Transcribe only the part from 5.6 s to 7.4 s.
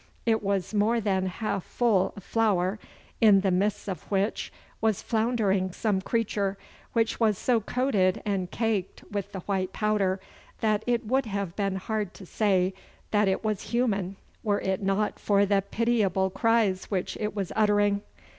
some creature, which was